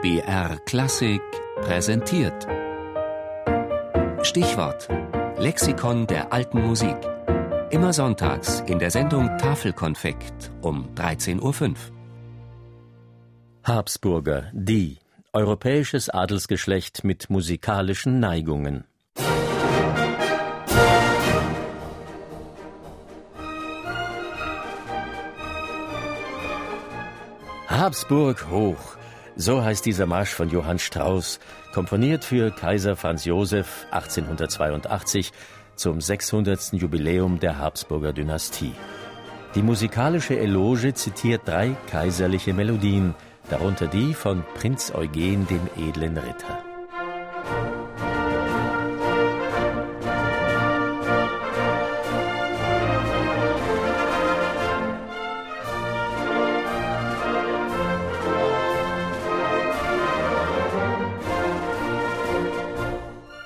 BR 0.00 0.60
Klassik 0.64 1.20
präsentiert. 1.60 2.46
Stichwort: 4.22 4.88
Lexikon 5.38 6.06
der 6.06 6.32
alten 6.32 6.64
Musik. 6.64 6.96
Immer 7.70 7.92
sonntags 7.92 8.60
in 8.68 8.78
der 8.78 8.92
Sendung 8.92 9.26
Tafelkonfekt 9.38 10.52
um 10.62 10.94
13.05 10.94 11.70
Uhr. 11.70 11.74
Habsburger, 13.64 14.52
die. 14.52 14.98
Europäisches 15.32 16.08
Adelsgeschlecht 16.10 17.02
mit 17.02 17.28
musikalischen 17.28 18.20
Neigungen. 18.20 18.84
Habsburg 27.66 28.48
hoch. 28.48 28.97
So 29.40 29.62
heißt 29.62 29.86
dieser 29.86 30.06
Marsch 30.06 30.34
von 30.34 30.50
Johann 30.50 30.80
Strauss, 30.80 31.38
komponiert 31.72 32.24
für 32.24 32.50
Kaiser 32.50 32.96
Franz 32.96 33.24
Josef 33.24 33.86
1882 33.92 35.30
zum 35.76 36.00
600. 36.00 36.72
Jubiläum 36.72 37.38
der 37.38 37.56
Habsburger 37.56 38.12
Dynastie. 38.12 38.72
Die 39.54 39.62
musikalische 39.62 40.36
Eloge 40.36 40.92
zitiert 40.92 41.42
drei 41.46 41.76
kaiserliche 41.88 42.52
Melodien, 42.52 43.14
darunter 43.48 43.86
die 43.86 44.12
von 44.12 44.42
Prinz 44.56 44.92
Eugen 44.92 45.46
dem 45.46 45.68
edlen 45.76 46.18
Ritter. 46.18 46.67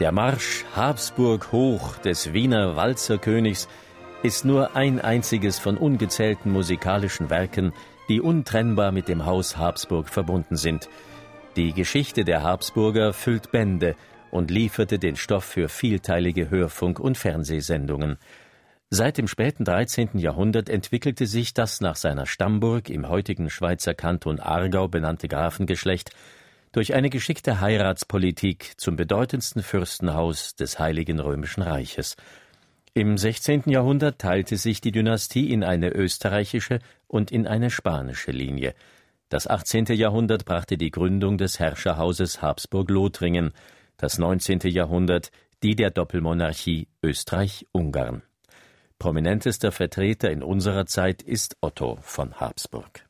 Der 0.00 0.12
Marsch 0.12 0.64
Habsburg 0.76 1.50
hoch 1.50 1.96
des 1.98 2.32
Wiener 2.32 2.76
Walzerkönigs 2.76 3.66
ist 4.22 4.44
nur 4.44 4.76
ein 4.76 5.00
einziges 5.00 5.58
von 5.58 5.76
ungezählten 5.76 6.52
musikalischen 6.52 7.30
Werken, 7.30 7.72
die 8.08 8.20
untrennbar 8.20 8.92
mit 8.92 9.08
dem 9.08 9.26
Haus 9.26 9.56
Habsburg 9.56 10.08
verbunden 10.08 10.54
sind. 10.54 10.88
Die 11.56 11.72
Geschichte 11.72 12.24
der 12.24 12.44
Habsburger 12.44 13.12
füllt 13.12 13.50
Bände 13.50 13.96
und 14.30 14.52
lieferte 14.52 15.00
den 15.00 15.16
Stoff 15.16 15.44
für 15.44 15.68
vielteilige 15.68 16.48
Hörfunk- 16.48 17.00
und 17.00 17.18
Fernsehsendungen. 17.18 18.18
Seit 18.90 19.18
dem 19.18 19.26
späten 19.26 19.64
13. 19.64 20.10
Jahrhundert 20.14 20.68
entwickelte 20.68 21.26
sich 21.26 21.54
das 21.54 21.80
nach 21.80 21.96
seiner 21.96 22.26
Stammburg 22.26 22.88
im 22.88 23.08
heutigen 23.08 23.50
Schweizer 23.50 23.94
Kanton 23.94 24.38
Aargau 24.38 24.86
benannte 24.86 25.26
Grafengeschlecht 25.26 26.12
durch 26.72 26.94
eine 26.94 27.10
geschickte 27.10 27.60
Heiratspolitik 27.60 28.74
zum 28.76 28.96
bedeutendsten 28.96 29.62
Fürstenhaus 29.62 30.54
des 30.54 30.78
Heiligen 30.78 31.20
Römischen 31.20 31.62
Reiches. 31.62 32.16
Im 32.94 33.16
16. 33.16 33.64
Jahrhundert 33.66 34.18
teilte 34.18 34.56
sich 34.56 34.80
die 34.80 34.92
Dynastie 34.92 35.52
in 35.52 35.62
eine 35.62 35.90
österreichische 35.90 36.80
und 37.06 37.30
in 37.30 37.46
eine 37.46 37.70
spanische 37.70 38.32
Linie. 38.32 38.74
Das 39.28 39.46
18. 39.46 39.86
Jahrhundert 39.86 40.44
brachte 40.44 40.76
die 40.76 40.90
Gründung 40.90 41.38
des 41.38 41.58
Herrscherhauses 41.58 42.42
Habsburg-Lothringen, 42.42 43.52
das 43.96 44.18
19. 44.18 44.60
Jahrhundert 44.64 45.30
die 45.62 45.74
der 45.74 45.90
Doppelmonarchie 45.90 46.88
Österreich-Ungarn. 47.02 48.22
Prominentester 48.98 49.72
Vertreter 49.72 50.30
in 50.30 50.42
unserer 50.42 50.86
Zeit 50.86 51.22
ist 51.22 51.56
Otto 51.60 51.98
von 52.02 52.34
Habsburg. 52.34 53.07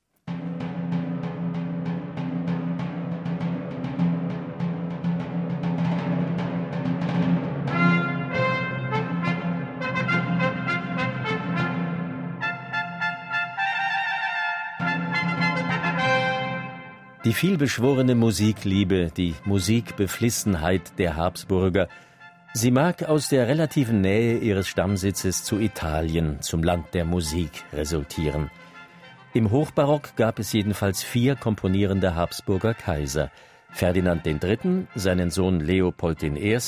Die 17.25 17.33
vielbeschworene 17.33 18.15
Musikliebe, 18.15 19.11
die 19.17 19.34
Musikbeflissenheit 19.45 20.99
der 20.99 21.17
Habsburger, 21.17 21.89
sie 22.55 22.71
mag 22.71 23.03
aus 23.03 23.29
der 23.29 23.49
relativen 23.49 24.01
Nähe 24.01 24.39
ihres 24.39 24.69
Stammsitzes 24.69 25.43
zu 25.43 25.59
Italien, 25.59 26.41
zum 26.43 26.62
Land 26.62 26.95
der 26.95 27.05
Musik, 27.05 27.65
resultieren. 27.73 28.53
Im 29.34 29.51
Hochbarock 29.51 30.15
gab 30.15 30.39
es 30.39 30.53
jedenfalls 30.53 31.03
vier 31.03 31.34
komponierende 31.34 32.15
Habsburger 32.15 32.73
Kaiser, 32.73 33.33
Ferdinand 33.71 34.25
III., 34.25 34.87
seinen 34.95 35.31
Sohn 35.31 35.59
Leopold 35.59 36.23
I. 36.23 36.59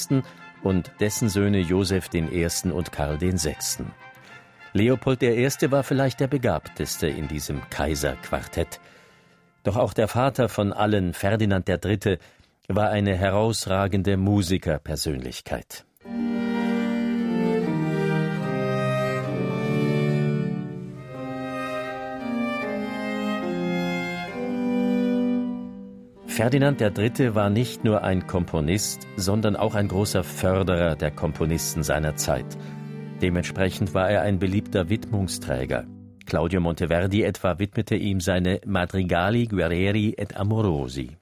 und 0.62 0.91
dessen 0.99 1.28
Söhne 1.28 1.61
Joseph 1.61 2.11
I. 2.12 2.49
und 2.71 2.91
Karl 2.91 3.21
VI. 3.21 3.56
Leopold 4.72 5.22
I. 5.22 5.49
war 5.71 5.84
vielleicht 5.84 6.19
der 6.19 6.28
begabteste 6.28 7.06
in 7.06 7.28
diesem 7.28 7.62
Kaiserquartett. 7.71 8.81
Doch 9.62 9.76
auch 9.76 9.93
der 9.93 10.09
Vater 10.09 10.48
von 10.48 10.72
allen, 10.72 11.12
Ferdinand 11.12 11.69
III., 11.69 12.19
war 12.69 12.91
eine 12.91 13.16
herausragende 13.16 14.16
Musikerpersönlichkeit. 14.16 15.84
Ferdinand 26.26 26.81
III. 26.81 27.34
war 27.34 27.50
nicht 27.50 27.84
nur 27.84 28.03
ein 28.03 28.26
Komponist, 28.26 29.06
sondern 29.16 29.56
auch 29.56 29.75
ein 29.75 29.88
großer 29.88 30.25
Förderer 30.25 30.97
der 30.97 31.10
Komponisten 31.10 31.82
seiner 31.82 32.16
Zeit. 32.16 32.47
Dementsprechend 33.20 33.93
war 33.93 34.09
er 34.09 34.22
ein 34.22 34.38
beliebter 34.38 34.88
Widmungsträger. 34.88 35.84
Claudio 36.30 36.60
Monteverdi 36.60 37.24
etwa 37.24 37.58
widmete 37.58 37.96
ihm 37.96 38.20
seine 38.20 38.60
Madrigali 38.64 39.48
Guerrieri 39.48 40.14
et 40.16 40.36
Amorosi. 40.36 41.16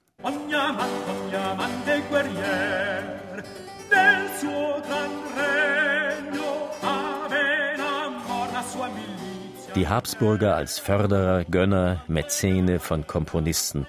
Die 9.73 9.87
Habsburger 9.87 10.55
als 10.55 10.77
Förderer, 10.77 11.43
Gönner, 11.45 12.03
Mäzene 12.07 12.77
von 12.77 13.07
Komponisten. 13.07 13.87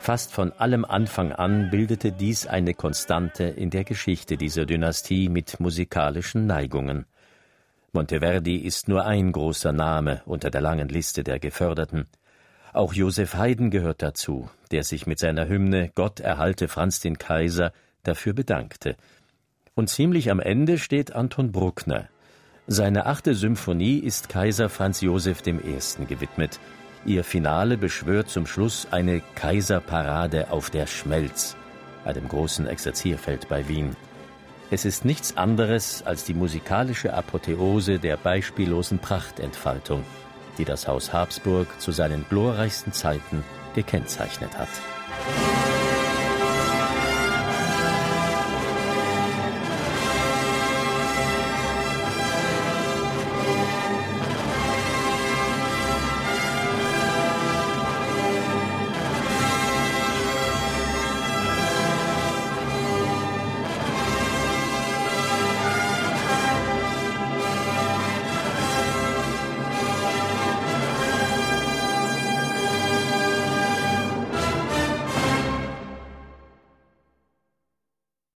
Fast 0.00 0.32
von 0.32 0.50
allem 0.50 0.84
Anfang 0.84 1.30
an 1.30 1.70
bildete 1.70 2.10
dies 2.10 2.44
eine 2.48 2.74
Konstante 2.74 3.44
in 3.44 3.70
der 3.70 3.84
Geschichte 3.84 4.36
dieser 4.36 4.66
Dynastie 4.66 5.28
mit 5.28 5.60
musikalischen 5.60 6.46
Neigungen. 6.46 7.06
Monteverdi 7.96 8.56
ist 8.56 8.88
nur 8.88 9.06
ein 9.06 9.32
großer 9.32 9.72
Name 9.72 10.20
unter 10.26 10.50
der 10.50 10.60
langen 10.60 10.90
Liste 10.90 11.24
der 11.24 11.38
Geförderten. 11.38 12.06
Auch 12.74 12.92
Josef 12.92 13.36
Haydn 13.36 13.70
gehört 13.70 14.02
dazu, 14.02 14.50
der 14.70 14.84
sich 14.84 15.06
mit 15.06 15.18
seiner 15.18 15.48
Hymne 15.48 15.92
Gott 15.94 16.20
erhalte 16.20 16.68
Franz 16.68 17.00
den 17.00 17.16
Kaiser 17.16 17.72
dafür 18.02 18.34
bedankte. 18.34 18.96
Und 19.74 19.88
ziemlich 19.88 20.30
am 20.30 20.40
Ende 20.40 20.76
steht 20.76 21.14
Anton 21.14 21.52
Bruckner. 21.52 22.10
Seine 22.66 23.06
achte 23.06 23.34
Symphonie 23.34 23.96
ist 23.96 24.28
Kaiser 24.28 24.68
Franz 24.68 25.00
Josef 25.00 25.40
I. 25.46 25.78
gewidmet. 26.06 26.60
Ihr 27.06 27.24
Finale 27.24 27.78
beschwört 27.78 28.28
zum 28.28 28.46
Schluss 28.46 28.86
eine 28.90 29.22
Kaiserparade 29.36 30.50
auf 30.50 30.68
der 30.68 30.86
Schmelz, 30.86 31.56
einem 32.04 32.28
großen 32.28 32.66
Exerzierfeld 32.66 33.48
bei 33.48 33.66
Wien. 33.68 33.96
Es 34.68 34.84
ist 34.84 35.04
nichts 35.04 35.36
anderes 35.36 36.02
als 36.04 36.24
die 36.24 36.34
musikalische 36.34 37.14
Apotheose 37.14 38.00
der 38.00 38.16
beispiellosen 38.16 38.98
Prachtentfaltung, 38.98 40.02
die 40.58 40.64
das 40.64 40.88
Haus 40.88 41.12
Habsburg 41.12 41.80
zu 41.80 41.92
seinen 41.92 42.26
glorreichsten 42.28 42.92
Zeiten 42.92 43.44
gekennzeichnet 43.76 44.58
hat. 44.58 44.68